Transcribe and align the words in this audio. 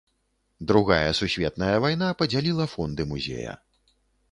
Другая 0.71 1.11
сусветная 1.19 1.75
вайна 1.85 2.09
падзяліла 2.23 2.69
фонды 2.75 3.09
музея. 3.13 3.53